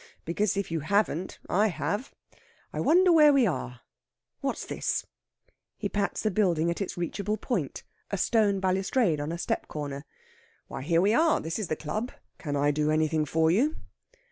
Because 0.25 0.57
if 0.57 0.71
you 0.71 0.79
haven't, 0.79 1.37
I 1.47 1.67
have. 1.67 2.11
I 2.73 2.79
wonder 2.79 3.11
where 3.11 3.31
we 3.31 3.45
are. 3.45 3.81
What's 4.39 4.65
this?" 4.65 5.05
He 5.77 5.89
pats 5.89 6.25
a 6.25 6.31
building 6.31 6.71
at 6.71 6.81
its 6.81 6.97
reachable 6.97 7.37
point 7.37 7.83
a 8.09 8.17
stone 8.17 8.59
balustrade 8.59 9.19
at 9.21 9.31
a 9.31 9.37
step 9.37 9.67
corner. 9.67 10.03
"Why, 10.67 10.81
here 10.81 11.01
we 11.01 11.13
are! 11.13 11.39
This 11.39 11.59
is 11.59 11.67
the 11.67 11.75
Club. 11.75 12.11
Can 12.39 12.55
I 12.55 12.71
do 12.71 12.89
anything 12.89 13.25
for 13.25 13.51
you?" 13.51 13.75